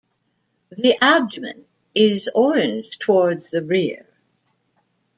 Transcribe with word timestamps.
The 0.71 0.97
abdomen 0.99 1.65
is 1.93 2.27
orange 2.33 2.97
towards 2.97 3.51
the 3.51 3.61
rear. 3.63 4.07